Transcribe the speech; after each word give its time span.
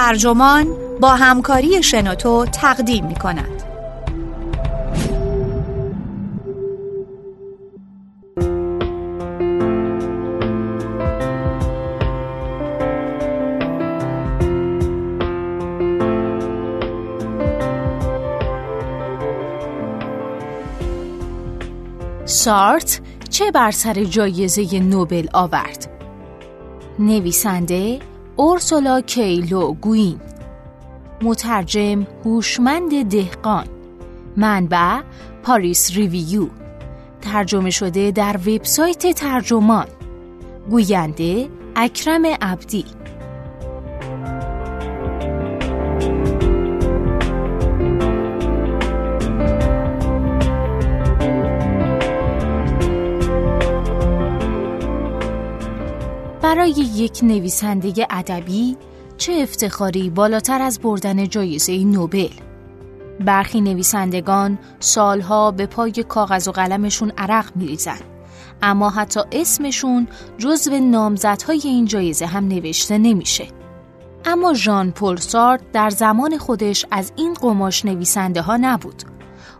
ترجمان 0.00 0.66
با 1.00 1.08
همکاری 1.08 1.82
شنوتو 1.82 2.46
تقدیم 2.46 3.06
می 3.06 3.14
کند. 3.14 3.62
سارت 22.24 23.00
چه 23.30 23.50
بر 23.50 23.70
سر 23.70 24.04
جایزه 24.04 24.78
نوبل 24.80 25.26
آورد؟ 25.32 25.90
نویسنده 26.98 28.09
اورسولا 28.36 29.00
کیلو 29.00 29.72
گوین 29.72 30.20
مترجم 31.22 32.06
هوشمند 32.24 33.08
دهقان 33.08 33.66
منبع 34.36 35.00
پاریس 35.42 35.96
ریویو. 35.96 36.48
ترجمه 37.22 37.70
شده 37.70 38.10
در 38.10 38.36
وبسایت 38.36 39.12
ترجمان 39.12 39.86
گوینده 40.70 41.48
اکرم 41.76 42.26
عبدی. 42.26 42.84
برای 56.60 56.70
یک 56.94 57.20
نویسنده 57.22 58.06
ادبی 58.10 58.76
چه 59.16 59.32
افتخاری 59.32 60.10
بالاتر 60.10 60.62
از 60.62 60.80
بردن 60.80 61.28
جایزه 61.28 61.84
نوبل؟ 61.84 62.28
برخی 63.20 63.60
نویسندگان 63.60 64.58
سالها 64.80 65.50
به 65.50 65.66
پای 65.66 65.92
کاغذ 65.92 66.48
و 66.48 66.52
قلمشون 66.52 67.12
عرق 67.18 67.56
میریزن 67.56 67.98
اما 68.62 68.90
حتی 68.90 69.20
اسمشون 69.32 70.08
جزو 70.38 70.78
نامزدهای 70.78 71.60
این 71.64 71.84
جایزه 71.84 72.26
هم 72.26 72.48
نوشته 72.48 72.98
نمیشه. 72.98 73.48
اما 74.24 74.54
ژان 74.54 74.90
پل 74.90 75.16
سارت 75.16 75.72
در 75.72 75.90
زمان 75.90 76.38
خودش 76.38 76.86
از 76.90 77.12
این 77.16 77.34
قماش 77.34 77.84
نویسنده 77.84 78.42
ها 78.42 78.56
نبود. 78.56 79.02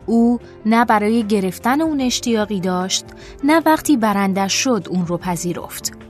او 0.06 0.39
نه 0.67 0.84
برای 0.84 1.22
گرفتن 1.27 1.80
اون 1.80 2.00
اشتیاقی 2.00 2.61
داشت 2.61 3.05
نه 3.44 3.62
وقتی 3.67 3.96
برندش 3.96 4.52
شد 4.52 4.86
اون 4.91 5.06
رو 5.06 5.17
پذیرفت. 5.17 6.00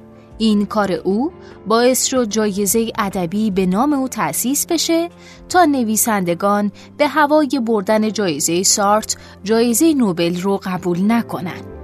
این 0.40 0.66
کار 0.66 0.92
او 0.92 1.32
باعث 1.66 2.04
شد 2.04 2.28
جایزه 2.28 2.92
ادبی 2.98 3.50
به 3.50 3.66
نام 3.66 3.92
او 3.92 4.08
تأسیس 4.08 4.66
بشه 4.66 5.08
تا 5.48 5.64
نویسندگان 5.64 6.72
به 6.96 7.08
هوای 7.08 7.60
بردن 7.66 8.12
جایزه 8.12 8.62
سارت 8.62 9.16
جایزه 9.44 9.94
نوبل 9.94 10.40
رو 10.40 10.60
قبول 10.62 11.12
نکنند. 11.12 11.79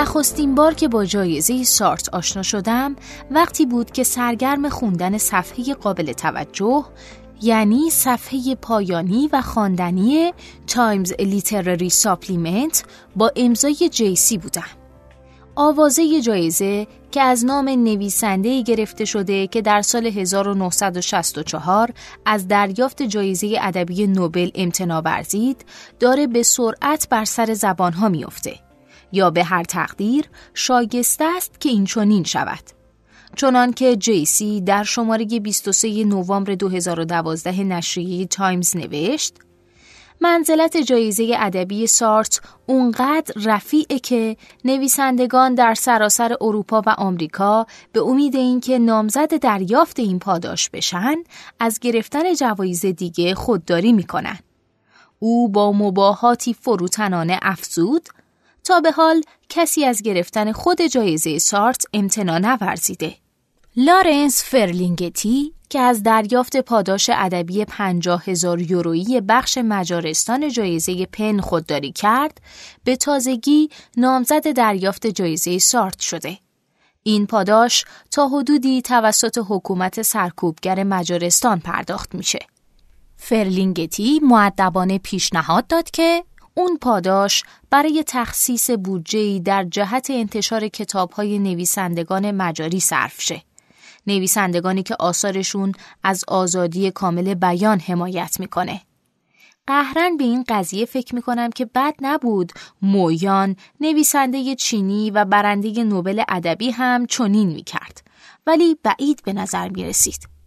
نخستین 0.00 0.54
بار 0.54 0.74
که 0.74 0.88
با 0.88 1.04
جایزه 1.04 1.64
سارتر 1.64 2.08
آشنا 2.08 2.42
شدم 2.42 2.96
وقتی 3.30 3.66
بود 3.66 3.90
که 3.90 4.04
سرگرم 4.04 4.68
خوندن 4.68 5.18
صفحه 5.18 5.74
قابل 5.74 6.12
توجه 6.12 6.84
یعنی 7.42 7.90
صفحه 7.90 8.54
پایانی 8.54 9.28
و 9.32 9.42
خواندنی 9.42 10.32
Times 10.66 11.12
Literary 11.12 11.90
Supplement 11.90 12.84
با 13.16 13.32
امضای 13.36 13.88
J.C. 13.92 14.38
بودم. 14.38 14.62
آوازه 15.54 16.20
جایزه 16.20 16.86
که 17.10 17.20
از 17.20 17.44
نام 17.44 17.68
نویسنده 17.68 18.62
گرفته 18.62 19.04
شده 19.04 19.46
که 19.46 19.62
در 19.62 19.82
سال 19.82 20.06
1964 20.06 21.90
از 22.26 22.48
دریافت 22.48 23.02
جایزه 23.02 23.58
ادبی 23.60 24.06
نوبل 24.06 24.50
امتناع 24.54 25.00
ورزید 25.00 25.64
داره 26.00 26.26
به 26.26 26.42
سرعت 26.42 27.08
بر 27.10 27.24
سر 27.24 27.54
زبانها 27.54 28.08
میافته. 28.08 28.69
یا 29.12 29.30
به 29.30 29.44
هر 29.44 29.64
تقدیر 29.64 30.24
شاگسته 30.54 31.24
است 31.36 31.60
که 31.60 31.68
این 31.68 31.84
چنین 31.84 32.24
شود 32.24 32.64
چنان 33.36 33.72
که 33.72 33.96
جیسی 33.96 34.60
در 34.60 34.82
شماره 34.82 35.24
23 35.24 36.04
نوامبر 36.04 36.54
2012 36.54 37.64
نشریه 37.64 38.26
تایمز 38.26 38.76
نوشت 38.76 39.34
منزلت 40.22 40.76
جایزه 40.76 41.34
ادبی 41.38 41.86
سارت 41.86 42.40
اونقدر 42.66 43.34
رفیعه 43.44 43.98
که 43.98 44.36
نویسندگان 44.64 45.54
در 45.54 45.74
سراسر 45.74 46.36
اروپا 46.40 46.82
و 46.86 46.90
آمریکا 46.90 47.66
به 47.92 48.00
امید 48.00 48.36
اینکه 48.36 48.78
نامزد 48.78 49.38
دریافت 49.38 49.98
این 49.98 50.18
پاداش 50.18 50.70
بشن 50.70 51.16
از 51.58 51.78
گرفتن 51.78 52.34
جوایز 52.34 52.86
دیگه 52.86 53.34
خودداری 53.34 53.92
می‌کنن. 53.92 54.38
او 55.18 55.48
با 55.48 55.72
مباهاتی 55.72 56.54
فروتنانه 56.54 57.38
افزود 57.42 58.08
تا 58.64 58.80
به 58.80 58.92
حال 58.92 59.22
کسی 59.48 59.84
از 59.84 60.02
گرفتن 60.02 60.52
خود 60.52 60.82
جایزه 60.82 61.38
سارت 61.38 61.84
امتنا 61.92 62.38
نورزیده. 62.38 63.14
لارنس 63.76 64.44
فرلینگتی 64.44 65.54
که 65.70 65.80
از 65.80 66.02
دریافت 66.02 66.56
پاداش 66.56 67.10
ادبی 67.14 67.64
پنجاه 67.64 68.24
هزار 68.24 68.60
یورویی 68.60 69.20
بخش 69.20 69.58
مجارستان 69.58 70.48
جایزه 70.48 71.06
پن 71.06 71.40
خودداری 71.40 71.92
کرد 71.92 72.40
به 72.84 72.96
تازگی 72.96 73.68
نامزد 73.96 74.52
دریافت 74.52 75.06
جایزه 75.06 75.58
سارت 75.58 76.00
شده. 76.00 76.38
این 77.02 77.26
پاداش 77.26 77.84
تا 78.10 78.28
حدودی 78.28 78.82
توسط 78.82 79.38
حکومت 79.48 80.02
سرکوبگر 80.02 80.84
مجارستان 80.84 81.60
پرداخت 81.60 82.14
میشه. 82.14 82.38
فرلینگتی 83.16 84.20
معدبانه 84.22 84.98
پیشنهاد 84.98 85.66
داد 85.66 85.90
که 85.90 86.24
اون 86.54 86.78
پاداش 86.78 87.42
برای 87.70 88.04
تخصیص 88.06 88.70
بودجه‌ای 88.70 89.40
در 89.40 89.64
جهت 89.64 90.10
انتشار 90.10 90.68
کتاب‌های 90.68 91.38
نویسندگان 91.38 92.30
مجاری 92.30 92.80
صرف 92.80 93.20
شه. 93.22 93.42
نویسندگانی 94.06 94.82
که 94.82 94.96
آثارشون 94.98 95.72
از 96.02 96.24
آزادی 96.28 96.90
کامل 96.90 97.34
بیان 97.34 97.80
حمایت 97.80 98.40
می‌کنه. 98.40 98.80
قهرن 99.66 100.16
به 100.16 100.24
این 100.24 100.44
قضیه 100.48 100.84
فکر 100.84 101.14
می‌کنم 101.14 101.50
که 101.50 101.64
بد 101.64 101.94
نبود 102.00 102.52
مویان 102.82 103.56
نویسنده 103.80 104.54
چینی 104.54 105.10
و 105.10 105.24
برنده 105.24 105.84
نوبل 105.84 106.22
ادبی 106.28 106.70
هم 106.70 107.06
چنین 107.06 107.48
می‌کرد 107.48 108.02
ولی 108.46 108.76
بعید 108.82 109.22
به 109.24 109.32
نظر 109.32 109.68
می‌رسید. 109.68 110.39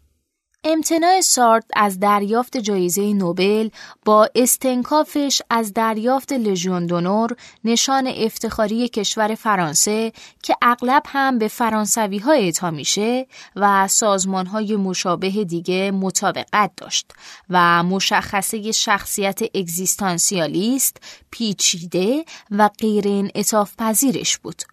امتناع 0.66 1.22
سارت 1.22 1.66
از 1.76 2.00
دریافت 2.00 2.58
جایزه 2.58 3.14
نوبل 3.14 3.70
با 4.06 4.30
استنکافش 4.36 5.42
از 5.50 5.74
دریافت 5.74 6.34
لژیون 6.34 6.86
دونور 6.86 7.36
نشان 7.64 8.08
افتخاری 8.08 8.90
کشور 8.90 9.36
فرانسه 9.36 10.12
که 10.44 10.56
اغلب 10.62 11.04
هم 11.08 11.40
به 11.40 11.48
فرانسوی 11.48 12.18
ها 12.18 12.32
اعطا 12.32 12.72
میشه 12.72 13.28
و 13.56 13.88
سازمان 13.88 14.46
های 14.46 14.76
مشابه 14.76 15.30
دیگه 15.30 15.92
مطابقت 15.92 16.72
داشت 16.78 17.12
و 17.50 17.84
مشخصه 17.84 18.72
شخصیت 18.72 19.40
اگزیستانسیالیست 19.56 20.98
پیچیده 21.32 22.26
و 22.52 22.70
غیر 22.80 23.08
انعطاف 23.08 23.76
پذیرش 23.78 24.38
بود. 24.38 24.73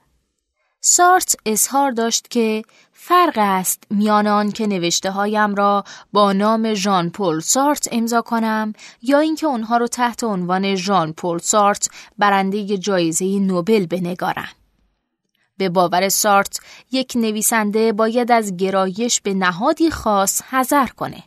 سارت 0.81 1.37
اظهار 1.47 1.91
داشت 1.91 2.31
که 2.31 2.63
فرق 2.93 3.35
است 3.37 3.85
میان 3.91 4.27
آن 4.27 4.53
که 4.53 4.67
نوشته 4.67 5.11
هایم 5.11 5.55
را 5.55 5.85
با 6.13 6.33
نام 6.33 6.75
ژان 6.75 7.11
پل 7.11 7.41
سارت 7.41 7.89
امضا 7.93 8.23
کنم 8.23 8.73
یا 9.03 9.19
اینکه 9.19 9.47
آنها 9.47 9.77
را 9.77 9.87
تحت 9.87 10.25
عنوان 10.25 10.75
ژان 10.75 11.13
پل 11.13 11.39
سارت 11.39 11.89
برنده 12.19 12.79
جایزه 12.79 13.39
نوبل 13.39 13.87
بنگارم. 13.87 14.49
به 15.57 15.69
باور 15.69 16.09
سارت 16.09 16.61
یک 16.93 17.13
نویسنده 17.17 17.93
باید 17.93 18.33
از 18.33 18.57
گرایش 18.57 19.21
به 19.21 19.35
نهادی 19.35 19.91
خاص 19.91 20.43
حذر 20.43 20.87
کنه. 20.87 21.23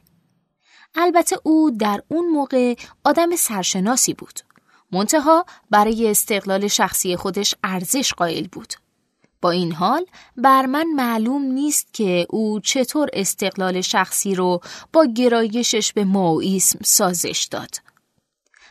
البته 0.96 1.38
او 1.44 1.72
در 1.72 2.04
اون 2.08 2.30
موقع 2.30 2.76
آدم 3.04 3.36
سرشناسی 3.36 4.14
بود. 4.14 4.40
منتها 4.92 5.46
برای 5.70 6.12
استقلال 6.12 6.68
شخصی 6.68 7.16
خودش 7.16 7.56
ارزش 7.64 8.14
قائل 8.14 8.48
بود. 8.48 8.74
با 9.44 9.52
این 9.52 9.72
حال 9.72 10.06
بر 10.38 10.66
من 10.66 10.88
معلوم 10.96 11.42
نیست 11.42 11.94
که 11.94 12.26
او 12.30 12.60
چطور 12.60 13.10
استقلال 13.14 13.82
شخصی 13.82 14.36
رو 14.36 14.62
با 14.94 15.06
گرایشش 15.06 15.94
به 15.94 16.04
ماویسم 16.04 16.80
سازش 16.84 17.48
داد. 17.52 17.76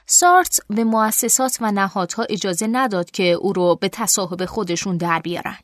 سارت 0.07 0.61
به 0.71 0.85
مؤسسات 0.85 1.59
و 1.61 1.73
نهادها 1.73 2.27
اجازه 2.31 2.67
نداد 2.67 3.11
که 3.11 3.25
او 3.33 3.53
رو 3.53 3.79
به 3.81 3.89
تصاحب 3.89 4.45
خودشون 4.45 4.97
در 4.97 5.19
بیارن. 5.19 5.59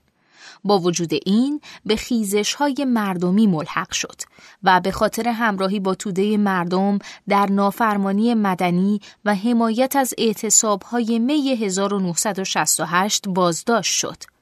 با 0.64 0.78
وجود 0.78 1.10
این 1.26 1.60
به 1.87 1.96
خیزش 1.96 2.55
های 2.55 2.87
مردمی 2.87 3.46
ملحق 3.46 3.93
شد 3.93 4.20
و 4.62 4.81
به 4.81 4.90
خاطر 4.90 5.28
همراهی 5.28 5.81
با 5.81 5.94
توده 5.94 6.37
مردم 6.37 6.99
در 7.28 7.46
نافرمانی 7.46 8.34
مدنی 8.34 9.00
و 9.25 9.34
حمایت 9.34 9.96
از 9.96 10.14
اعتصاب 10.19 10.82
های 10.82 11.19
می 11.19 11.50
1968 11.50 13.28
بازداشت 13.28 13.94
شد. 13.94 14.38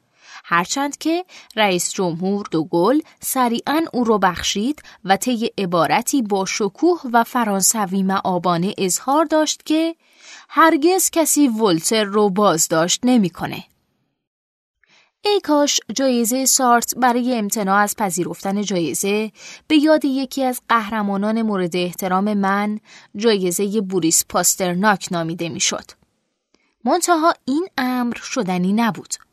هرچند 0.49 0.99
که 0.99 1.25
رئیس 1.57 1.93
جمهور 1.93 2.47
دوگل 2.51 3.01
سریعا 3.21 3.83
او 3.93 4.05
را 4.05 4.19
بخشید 4.19 4.83
و 5.05 5.17
طی 5.17 5.51
عبارتی 5.59 6.23
با 6.23 6.45
شکوه 6.45 7.01
و 7.13 7.25
فرانسوی 7.25 8.03
معابانه 8.03 8.75
اظهار 8.79 9.25
داشت 9.25 9.63
که 9.65 9.97
هرگز 10.49 11.11
کسی 11.11 11.49
ولتر 11.49 12.05
رو 12.05 12.31
بازداشت 12.31 13.01
نمی‌کنه. 13.05 13.65
ای 15.25 15.41
کاش 15.45 15.81
جایزه 15.95 16.45
سارت 16.45 16.95
برای 16.97 17.39
امتناع 17.39 17.79
از 17.79 17.97
پذیرفتن 17.97 18.63
جایزه 18.63 19.33
به 19.69 19.77
یاد 19.77 20.05
یکی 20.05 20.45
از 20.45 20.61
قهرمانان 20.69 21.43
مورد 21.43 21.77
احترام 21.77 22.35
من 22.35 22.81
جایزه 23.17 23.81
بوریس 23.81 24.25
پاسترناک 24.29 25.09
نامیده 25.11 25.49
می‌شد. 25.49 25.91
منتها 26.85 27.35
این 27.45 27.69
امر 27.79 28.17
شدنی 28.17 28.73
نبود. 28.73 29.26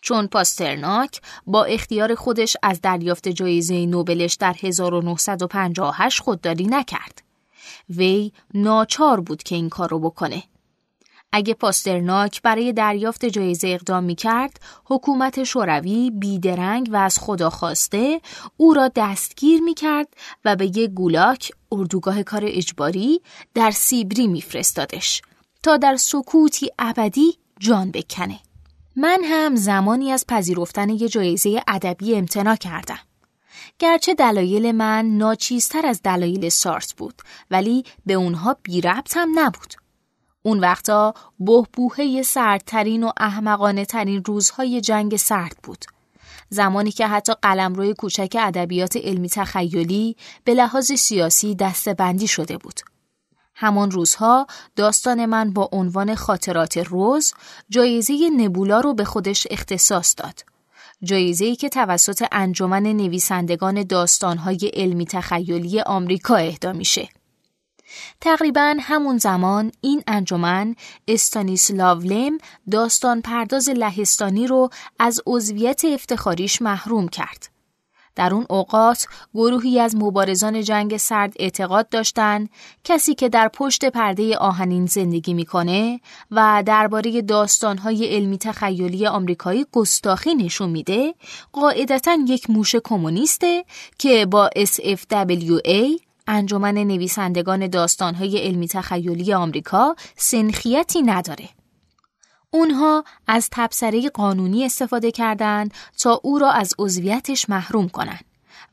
چون 0.00 0.26
پاسترناک 0.26 1.20
با 1.46 1.64
اختیار 1.64 2.14
خودش 2.14 2.56
از 2.62 2.80
دریافت 2.80 3.28
جایزه 3.28 3.86
نوبلش 3.86 4.34
در 4.34 4.56
1958 4.62 6.20
خودداری 6.20 6.66
نکرد. 6.66 7.22
وی 7.90 8.32
ناچار 8.54 9.20
بود 9.20 9.42
که 9.42 9.54
این 9.54 9.68
کار 9.68 9.90
رو 9.90 9.98
بکنه. 9.98 10.42
اگه 11.32 11.54
پاسترناک 11.54 12.42
برای 12.42 12.72
دریافت 12.72 13.24
جایزه 13.24 13.68
اقدام 13.68 14.04
می 14.04 14.14
کرد، 14.14 14.60
حکومت 14.84 15.44
شوروی 15.44 16.10
بیدرنگ 16.10 16.88
و 16.92 16.96
از 16.96 17.18
خدا 17.18 17.50
خواسته 17.50 18.20
او 18.56 18.74
را 18.74 18.90
دستگیر 18.96 19.60
می 19.60 19.74
کرد 19.74 20.08
و 20.44 20.56
به 20.56 20.66
یک 20.66 20.90
گولاک 20.90 21.52
اردوگاه 21.72 22.22
کار 22.22 22.42
اجباری 22.44 23.20
در 23.54 23.70
سیبری 23.70 24.26
میفرستادش 24.26 25.22
تا 25.62 25.76
در 25.76 25.96
سکوتی 25.96 26.70
ابدی 26.78 27.38
جان 27.60 27.90
بکنه. 27.90 28.38
من 29.00 29.20
هم 29.24 29.56
زمانی 29.56 30.12
از 30.12 30.24
پذیرفتن 30.28 30.88
یه 30.88 31.08
جایزه 31.08 31.62
ادبی 31.68 32.16
امتنا 32.16 32.56
کردم. 32.56 32.98
گرچه 33.78 34.14
دلایل 34.14 34.72
من 34.72 35.06
ناچیزتر 35.06 35.86
از 35.86 36.02
دلایل 36.02 36.48
سارت 36.48 36.94
بود 36.96 37.22
ولی 37.50 37.84
به 38.06 38.14
اونها 38.14 38.56
بی 38.62 38.80
ربط 38.80 39.16
هم 39.16 39.28
نبود. 39.38 39.74
اون 40.42 40.60
وقتا 40.60 41.14
بهبوهه 41.40 42.22
سردترین 42.22 43.04
و 43.04 43.10
احمقانه 43.16 43.84
ترین 43.84 44.24
روزهای 44.24 44.80
جنگ 44.80 45.16
سرد 45.16 45.56
بود. 45.62 45.84
زمانی 46.50 46.90
که 46.90 47.06
حتی 47.06 47.32
قلمروی 47.42 47.94
کوچک 47.94 48.36
ادبیات 48.40 48.96
علمی 48.96 49.28
تخیلی 49.28 50.16
به 50.44 50.54
لحاظ 50.54 50.92
سیاسی 50.92 51.54
دستبندی 51.54 52.26
شده 52.26 52.58
بود. 52.58 52.80
همان 53.60 53.90
روزها 53.90 54.46
داستان 54.76 55.26
من 55.26 55.52
با 55.52 55.68
عنوان 55.72 56.14
خاطرات 56.14 56.76
روز 56.76 57.34
جایزه 57.68 58.30
نبولا 58.36 58.80
رو 58.80 58.94
به 58.94 59.04
خودش 59.04 59.46
اختصاص 59.50 60.14
داد. 60.16 60.44
جایزه‌ای 61.02 61.56
که 61.56 61.68
توسط 61.68 62.24
انجمن 62.32 62.82
نویسندگان 62.82 63.82
داستانهای 63.82 64.70
علمی 64.74 65.06
تخیلی 65.06 65.80
آمریکا 65.80 66.36
اهدا 66.36 66.72
میشه. 66.72 67.08
تقریبا 68.20 68.74
همون 68.80 69.18
زمان 69.18 69.72
این 69.80 70.02
انجمن 70.06 70.74
استانیسلاو 71.08 72.00
لم 72.00 72.38
داستان 72.70 73.22
پرداز 73.22 73.68
لهستانی 73.68 74.46
رو 74.46 74.70
از 74.98 75.20
عضویت 75.26 75.84
افتخاریش 75.84 76.62
محروم 76.62 77.08
کرد. 77.08 77.57
در 78.18 78.34
اون 78.34 78.46
اوقات 78.50 79.06
گروهی 79.34 79.80
از 79.80 79.96
مبارزان 79.96 80.62
جنگ 80.62 80.96
سرد 80.96 81.32
اعتقاد 81.38 81.88
داشتند 81.88 82.50
کسی 82.84 83.14
که 83.14 83.28
در 83.28 83.48
پشت 83.48 83.84
پرده 83.84 84.36
آهنین 84.36 84.86
زندگی 84.86 85.34
می‌کنه 85.34 86.00
و 86.30 86.62
درباره 86.66 87.22
داستانهای 87.22 88.06
علمی 88.06 88.38
تخیلی 88.38 89.06
آمریکایی 89.06 89.66
گستاخی 89.72 90.34
نشون 90.34 90.70
میده 90.70 91.14
قاعدتا 91.52 92.18
یک 92.28 92.50
موش 92.50 92.76
کمونیسته 92.84 93.64
که 93.98 94.26
با 94.26 94.50
SFWA 94.56 96.00
انجمن 96.26 96.74
نویسندگان 96.78 97.66
داستانهای 97.66 98.38
علمی 98.38 98.68
تخیلی 98.68 99.34
آمریکا 99.34 99.96
سنخیتی 100.16 101.02
نداره. 101.02 101.57
اونها 102.50 103.04
از 103.26 103.48
تبصره 103.52 104.08
قانونی 104.08 104.64
استفاده 104.64 105.10
کردند 105.10 105.74
تا 105.98 106.20
او 106.22 106.38
را 106.38 106.50
از 106.50 106.74
عضویتش 106.78 107.48
محروم 107.48 107.88
کنند 107.88 108.24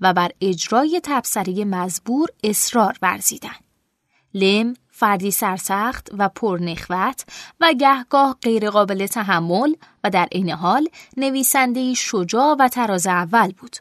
و 0.01 0.13
بر 0.13 0.31
اجرای 0.41 1.01
تبصره 1.03 1.65
مزبور 1.65 2.29
اصرار 2.43 2.97
ورزیدند. 3.01 3.63
لم 4.33 4.73
فردی 4.91 5.31
سرسخت 5.31 6.09
و 6.17 6.29
پرنخوت 6.29 7.25
و 7.59 7.73
گهگاه 7.73 8.37
غیرقابل 8.41 9.07
تحمل 9.07 9.73
و 10.03 10.09
در 10.09 10.27
عین 10.31 10.49
حال 10.49 10.87
نویسنده 11.17 11.93
شجاع 11.93 12.55
و 12.59 12.67
تراز 12.67 13.07
اول 13.07 13.51
بود. 13.51 13.75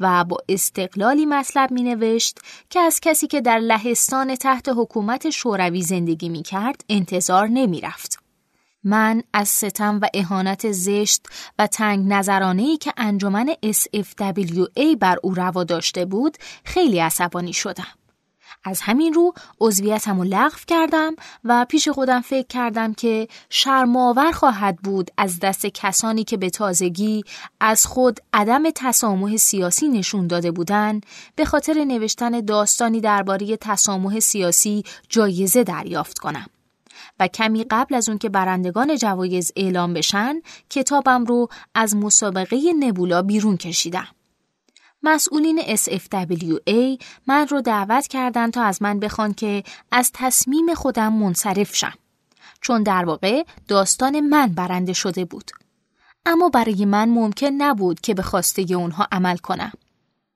و 0.00 0.24
با 0.24 0.36
استقلالی 0.48 1.26
مطلب 1.26 1.70
می 1.70 1.82
نوشت 1.82 2.38
که 2.70 2.80
از 2.80 3.00
کسی 3.00 3.26
که 3.26 3.40
در 3.40 3.58
لهستان 3.58 4.34
تحت 4.34 4.68
حکومت 4.76 5.30
شوروی 5.30 5.82
زندگی 5.82 6.28
می 6.28 6.42
کرد 6.42 6.84
انتظار 6.88 7.48
نمی 7.48 7.80
رفت. 7.80 8.27
من 8.84 9.22
از 9.32 9.48
ستم 9.48 9.98
و 10.02 10.08
اهانت 10.14 10.72
زشت 10.72 11.26
و 11.58 11.66
تنگ 11.66 12.12
نظرانه 12.12 12.76
که 12.76 12.92
انجمن 12.96 13.54
SFWA 13.66 14.96
بر 15.00 15.18
او 15.22 15.34
روا 15.34 15.64
داشته 15.64 16.04
بود 16.04 16.36
خیلی 16.64 16.98
عصبانی 16.98 17.52
شدم. 17.52 17.98
از 18.64 18.80
همین 18.80 19.12
رو 19.12 19.34
عضویتم 19.60 20.18
رو 20.18 20.24
لغو 20.24 20.58
کردم 20.66 21.14
و 21.44 21.66
پیش 21.68 21.88
خودم 21.88 22.20
فکر 22.20 22.46
کردم 22.46 22.94
که 22.94 23.28
شرماور 23.50 24.32
خواهد 24.32 24.76
بود 24.76 25.10
از 25.16 25.40
دست 25.40 25.66
کسانی 25.66 26.24
که 26.24 26.36
به 26.36 26.50
تازگی 26.50 27.24
از 27.60 27.86
خود 27.86 28.20
عدم 28.32 28.70
تسامح 28.70 29.36
سیاسی 29.36 29.88
نشون 29.88 30.26
داده 30.26 30.50
بودند 30.50 31.06
به 31.36 31.44
خاطر 31.44 31.84
نوشتن 31.84 32.40
داستانی 32.40 33.00
درباره 33.00 33.56
تسامح 33.56 34.20
سیاسی 34.20 34.84
جایزه 35.08 35.64
دریافت 35.64 36.18
کنم. 36.18 36.46
و 37.20 37.28
کمی 37.28 37.64
قبل 37.64 37.94
از 37.94 38.08
اون 38.08 38.18
که 38.18 38.28
برندگان 38.28 38.96
جوایز 38.96 39.52
اعلام 39.56 39.94
بشن 39.94 40.40
کتابم 40.70 41.24
رو 41.24 41.48
از 41.74 41.96
مسابقه 41.96 42.72
نبولا 42.80 43.22
بیرون 43.22 43.56
کشیدم. 43.56 44.08
مسئولین 45.02 45.60
SFWA 45.76 47.02
من 47.26 47.48
رو 47.48 47.60
دعوت 47.60 48.06
کردند 48.06 48.52
تا 48.52 48.62
از 48.62 48.82
من 48.82 49.00
بخوان 49.00 49.34
که 49.34 49.64
از 49.92 50.10
تصمیم 50.14 50.74
خودم 50.74 51.12
منصرف 51.12 51.76
شم. 51.76 51.94
چون 52.60 52.82
در 52.82 53.04
واقع 53.04 53.44
داستان 53.68 54.20
من 54.20 54.46
برنده 54.46 54.92
شده 54.92 55.24
بود. 55.24 55.50
اما 56.26 56.48
برای 56.48 56.84
من 56.84 57.08
ممکن 57.08 57.46
نبود 57.46 58.00
که 58.00 58.14
به 58.14 58.22
خواسته 58.22 58.74
اونها 58.74 59.06
عمل 59.12 59.36
کنم. 59.36 59.72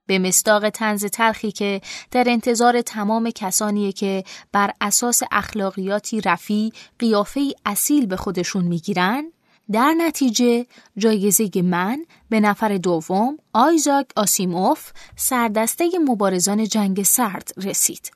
به 0.06 0.18
مستاق 0.18 0.70
تنز 0.70 1.04
تلخی 1.04 1.52
که 1.52 1.80
در 2.10 2.24
انتظار 2.26 2.82
تمام 2.82 3.30
کسانی 3.30 3.92
که 3.92 4.24
بر 4.52 4.70
اساس 4.80 5.22
اخلاقیاتی 5.30 6.20
رفی 6.20 6.72
قیافه 6.98 7.54
اصیل 7.66 8.06
به 8.06 8.16
خودشون 8.16 8.64
می‌گیرن 8.64 9.32
در 9.72 9.94
نتیجه 9.98 10.66
جایزه 10.96 11.62
من 11.62 12.04
به 12.28 12.40
نفر 12.40 12.76
دوم 12.76 13.38
آیزاک 13.52 14.06
آسیموف 14.16 14.90
سردسته 15.16 15.84
مبارزان 16.08 16.64
جنگ 16.64 17.02
سرد 17.02 17.52
رسید. 17.56 18.12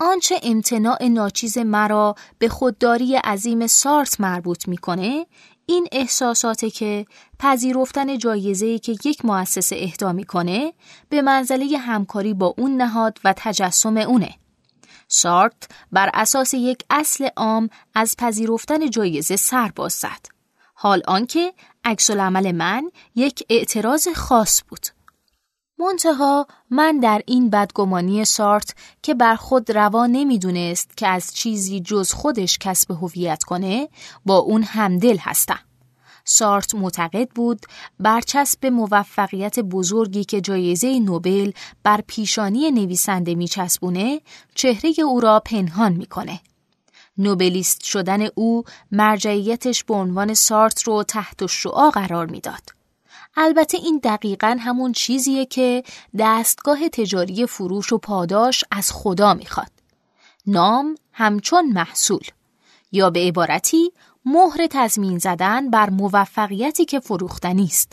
آنچه 0.00 0.40
امتناع 0.42 1.04
ناچیز 1.04 1.58
مرا 1.58 2.14
به 2.38 2.48
خودداری 2.48 3.16
عظیم 3.16 3.66
سارت 3.66 4.20
مربوط 4.20 4.68
می‌کنه 4.68 5.26
این 5.72 5.88
احساساته 5.92 6.70
که 6.70 7.06
پذیرفتن 7.38 8.18
جایزه‌ای 8.18 8.78
که 8.78 8.96
یک 9.04 9.24
مؤسسه 9.24 9.76
اهدا 9.78 10.12
می‌کنه 10.12 10.72
به 11.08 11.22
منزله 11.22 11.78
همکاری 11.78 12.34
با 12.34 12.54
اون 12.58 12.76
نهاد 12.76 13.18
و 13.24 13.34
تجسم 13.36 13.96
اونه. 13.96 14.34
سارت 15.08 15.68
بر 15.92 16.10
اساس 16.14 16.54
یک 16.54 16.84
اصل 16.90 17.28
عام 17.36 17.68
از 17.94 18.16
پذیرفتن 18.18 18.90
جایزه 18.90 19.36
سر 19.36 19.72
باز 19.76 19.92
زد. 19.92 20.26
حال 20.74 21.02
آنکه 21.06 21.52
عکس 21.84 22.10
عمل 22.10 22.52
من 22.52 22.90
یک 23.14 23.44
اعتراض 23.50 24.08
خاص 24.08 24.62
بود. 24.68 24.86
منتها 25.82 26.46
من 26.70 27.00
در 27.00 27.22
این 27.26 27.50
بدگمانی 27.50 28.24
سارت 28.24 28.74
که 29.02 29.14
بر 29.14 29.36
خود 29.36 29.72
روا 29.72 30.06
نمی‌دونست 30.06 30.96
که 30.96 31.06
از 31.06 31.34
چیزی 31.34 31.80
جز 31.80 32.12
خودش 32.12 32.58
کسب 32.58 32.90
هویت 32.90 33.44
کنه 33.44 33.88
با 34.26 34.36
اون 34.36 34.62
همدل 34.62 35.16
هستم. 35.20 35.58
سارت 36.24 36.74
معتقد 36.74 37.28
بود 37.28 37.66
برچسب 38.00 38.66
موفقیت 38.66 39.60
بزرگی 39.60 40.24
که 40.24 40.40
جایزه 40.40 40.98
نوبل 40.98 41.50
بر 41.82 42.00
پیشانی 42.06 42.70
نویسنده 42.70 43.34
میچسبونه 43.34 44.20
چهره 44.54 44.92
او 45.04 45.20
را 45.20 45.40
پنهان 45.40 45.92
می‌کنه. 45.92 46.40
نوبلیست 47.18 47.84
شدن 47.84 48.26
او 48.34 48.64
مرجعیتش 48.92 49.84
به 49.84 49.94
عنوان 49.94 50.34
سارت 50.34 50.82
رو 50.82 51.02
تحت 51.02 51.46
شعا 51.46 51.90
قرار 51.90 52.26
می‌داد. 52.26 52.81
البته 53.36 53.78
این 53.78 54.00
دقیقا 54.04 54.56
همون 54.60 54.92
چیزیه 54.92 55.46
که 55.46 55.82
دستگاه 56.18 56.88
تجاری 56.88 57.46
فروش 57.46 57.92
و 57.92 57.98
پاداش 57.98 58.64
از 58.70 58.92
خدا 58.92 59.34
می‌خواد. 59.34 59.70
نام 60.46 60.94
همچون 61.12 61.72
محصول. 61.72 62.24
یا 62.92 63.10
به 63.10 63.20
عبارتی 63.20 63.92
مهر 64.24 64.66
تضمین 64.70 65.18
زدن 65.18 65.70
بر 65.70 65.90
موفقیتی 65.90 66.84
که 66.84 67.00
فروختنی 67.00 67.64
است. 67.64 67.92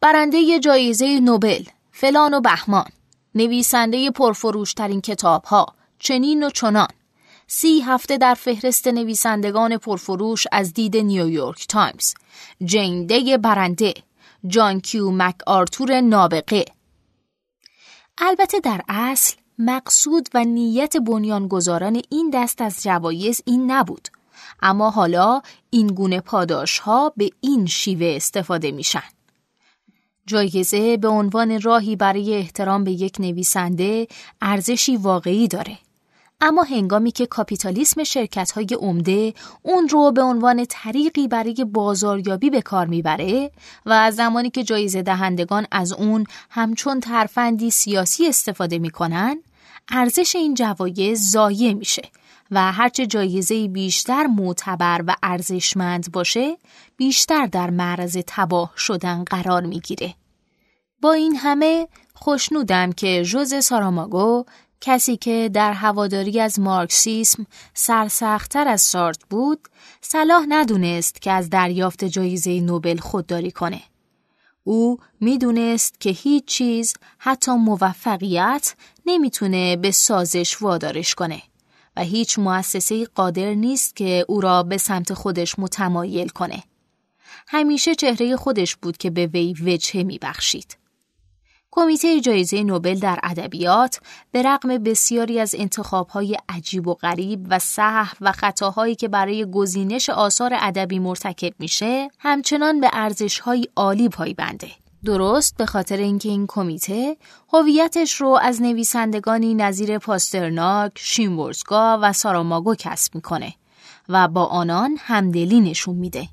برنده 0.00 0.58
جایزه 0.58 1.20
نوبل 1.20 1.64
فلان 1.92 2.34
و 2.34 2.40
بهمان. 2.40 2.90
نویسنده 3.34 4.10
پرفروشترین 4.10 5.00
کتاب 5.00 5.44
ها 5.44 5.66
چنین 5.98 6.42
و 6.42 6.50
چنان. 6.50 6.88
سی 7.46 7.80
هفته 7.80 8.18
در 8.18 8.34
فهرست 8.34 8.88
نویسندگان 8.88 9.76
پرفروش 9.76 10.46
از 10.52 10.74
دید 10.74 10.96
نیویورک 10.96 11.66
تایمز. 11.66 12.14
جینده 12.64 13.38
برنده. 13.38 13.94
جان 14.48 14.80
کیو 14.80 15.10
مک 15.10 15.34
آرتور 15.46 16.00
نابغه. 16.00 16.64
البته 18.18 18.60
در 18.60 18.80
اصل 18.88 19.36
مقصود 19.58 20.28
و 20.34 20.44
نیت 20.44 20.96
بنیانگذاران 20.96 22.02
این 22.10 22.30
دست 22.34 22.60
از 22.60 22.82
جوایز 22.82 23.42
این 23.46 23.70
نبود. 23.70 24.08
اما 24.62 24.90
حالا 24.90 25.42
این 25.70 25.86
گونه 25.86 26.20
پاداش 26.20 26.78
ها 26.78 27.12
به 27.16 27.30
این 27.40 27.66
شیوه 27.66 28.12
استفاده 28.16 28.70
میشن. 28.70 29.02
جایزه 30.26 30.96
به 30.96 31.08
عنوان 31.08 31.60
راهی 31.60 31.96
برای 31.96 32.34
احترام 32.34 32.84
به 32.84 32.92
یک 32.92 33.16
نویسنده 33.20 34.06
ارزشی 34.40 34.96
واقعی 34.96 35.48
داره. 35.48 35.78
اما 36.40 36.62
هنگامی 36.62 37.10
که 37.10 37.26
کاپیتالیسم 37.26 38.04
شرکت 38.04 38.50
های 38.50 38.66
عمده 38.80 39.34
اون 39.62 39.88
رو 39.88 40.12
به 40.12 40.22
عنوان 40.22 40.64
طریقی 40.68 41.28
برای 41.28 41.64
بازاریابی 41.64 42.50
به 42.50 42.62
کار 42.62 42.86
می‌بره 42.86 43.50
و 43.86 43.92
از 43.92 44.16
زمانی 44.16 44.50
که 44.50 44.64
جایزه 44.64 45.02
دهندگان 45.02 45.66
از 45.70 45.92
اون 45.92 46.24
همچون 46.50 47.00
ترفندی 47.00 47.70
سیاسی 47.70 48.26
استفاده 48.26 48.78
می‌کنن 48.78 49.42
ارزش 49.88 50.36
این 50.36 50.54
جوایز 50.54 51.30
ضایع 51.30 51.72
میشه 51.72 52.02
و 52.50 52.72
هرچه 52.72 53.06
جایزه 53.06 53.68
بیشتر 53.68 54.26
معتبر 54.26 55.04
و 55.06 55.14
ارزشمند 55.22 56.12
باشه 56.12 56.56
بیشتر 56.96 57.46
در 57.46 57.70
معرض 57.70 58.18
تباه 58.26 58.72
شدن 58.76 59.24
قرار 59.24 59.62
می‌گیره. 59.62 60.14
با 61.02 61.12
این 61.12 61.36
همه 61.36 61.88
خوشنودم 62.14 62.92
که 62.92 63.24
جوز 63.24 63.64
ساراماگو 63.64 64.44
کسی 64.80 65.16
که 65.16 65.50
در 65.52 65.72
هواداری 65.72 66.40
از 66.40 66.60
مارکسیسم 66.60 67.46
سرسختتر 67.74 68.68
از 68.68 68.82
سارت 68.82 69.18
بود 69.30 69.68
صلاح 70.00 70.44
ندونست 70.48 71.22
که 71.22 71.30
از 71.30 71.50
دریافت 71.50 72.04
جایزه 72.04 72.60
نوبل 72.60 72.96
خودداری 72.96 73.50
کنه. 73.50 73.82
او 74.64 74.98
می‌دونست 75.20 76.00
که 76.00 76.10
هیچ 76.10 76.44
چیز 76.44 76.94
حتی 77.18 77.52
موفقیت 77.52 78.74
نمی‌تونه 79.06 79.76
به 79.76 79.90
سازش 79.90 80.62
وادارش 80.62 81.14
کنه 81.14 81.42
و 81.96 82.02
هیچ 82.02 82.38
مؤسسه 82.38 83.04
قادر 83.04 83.54
نیست 83.54 83.96
که 83.96 84.24
او 84.28 84.40
را 84.40 84.62
به 84.62 84.78
سمت 84.78 85.14
خودش 85.14 85.58
متمایل 85.58 86.28
کنه. 86.28 86.62
همیشه 87.48 87.94
چهره 87.94 88.36
خودش 88.36 88.76
بود 88.76 88.96
که 88.96 89.10
به 89.10 89.26
وی 89.26 89.52
وجهه 89.52 90.02
میبخشید. 90.02 90.76
کمیته 91.78 92.20
جایزه 92.20 92.62
نوبل 92.62 92.98
در 92.98 93.18
ادبیات 93.22 94.00
به 94.32 94.42
رغم 94.42 94.78
بسیاری 94.78 95.40
از 95.40 95.54
انتخابهای 95.58 96.36
عجیب 96.48 96.86
و 96.88 96.94
غریب 96.94 97.46
و 97.50 97.58
صحو 97.58 98.16
و 98.20 98.32
خطاهایی 98.32 98.94
که 98.94 99.08
برای 99.08 99.50
گزینش 99.50 100.10
آثار 100.10 100.50
ادبی 100.60 100.98
مرتکب 100.98 101.52
میشه 101.58 102.08
همچنان 102.18 102.80
به 102.80 102.90
ارزشهای 102.92 103.68
عالی 103.76 104.08
پایبنده 104.08 104.70
درست 105.04 105.56
به 105.56 105.66
خاطر 105.66 105.96
اینکه 105.96 106.28
این 106.28 106.44
کمیته 106.48 107.16
هویتش 107.52 108.14
رو 108.14 108.38
از 108.42 108.62
نویسندگانی 108.62 109.54
نظیر 109.54 109.98
پاسترناک، 109.98 110.92
شیمورزگا 110.94 111.98
و 112.02 112.12
ساراماگو 112.12 112.74
کسب 112.74 113.14
می‌کنه 113.14 113.54
و 114.08 114.28
با 114.28 114.44
آنان 114.44 114.96
همدلی 115.00 115.60
نشون 115.60 115.96
میده 115.96 116.28